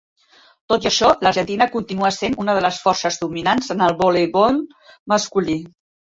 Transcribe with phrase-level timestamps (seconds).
[0.71, 4.61] Tot i això, l'Argentina continua sent una de les forces dominants en el voleibol
[5.17, 5.61] masculí.